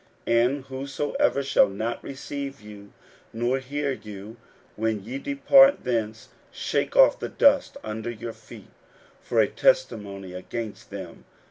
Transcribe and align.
41:006:011 0.25 0.43
And 0.55 0.63
whosoever 0.65 1.43
shall 1.43 1.69
not 1.69 2.03
receive 2.03 2.59
you, 2.59 2.91
nor 3.31 3.59
hear 3.59 3.91
you, 3.91 4.37
when 4.75 5.03
ye 5.03 5.19
depart 5.19 5.83
thence, 5.83 6.29
shake 6.51 6.95
off 6.95 7.19
the 7.19 7.29
dust 7.29 7.77
under 7.83 8.09
your 8.09 8.33
feet 8.33 8.71
for 9.21 9.39
a 9.39 9.47
testimony 9.47 10.33
against 10.33 10.89
them. 10.89 11.25